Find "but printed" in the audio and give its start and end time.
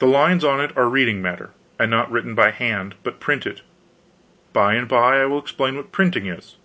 3.02-3.62